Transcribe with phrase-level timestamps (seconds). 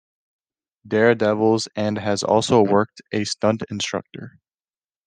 [0.87, 4.39] Daredevils and has also worked a stunt instructor.